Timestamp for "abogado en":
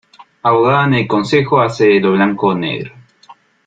0.41-0.93